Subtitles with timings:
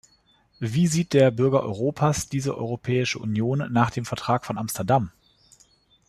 [0.59, 5.11] Wie sieht der Bürger Europas diese Europäische Union nach dem Vertrag von Amsterdam?